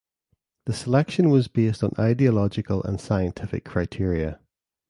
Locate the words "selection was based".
0.73-1.83